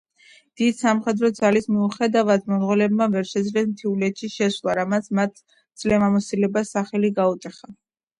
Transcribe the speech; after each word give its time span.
დიდი 0.59 0.75
სამხედრო 0.75 1.27
ძალის 1.39 1.67
მიუხედავად 1.73 2.47
მონღოლებმა 2.53 3.07
ვერ 3.15 3.27
შეძლეს 3.31 3.67
მთიულეთში 3.73 4.29
შესვლა, 4.37 4.75
რამაც 4.79 5.11
მათ 5.21 5.37
ძლევამოსილებას 5.83 6.73
სახელი 6.79 7.13
გაუტეხა. 7.21 7.71